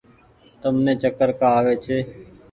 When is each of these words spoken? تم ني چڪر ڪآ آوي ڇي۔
تم 0.61 0.75
ني 0.85 0.93
چڪر 1.01 1.29
ڪآ 1.39 1.49
آوي 1.59 1.75
ڇي۔ 1.83 1.97